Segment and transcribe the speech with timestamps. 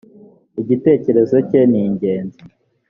[0.61, 2.39] igitekerezo cye ningenzi.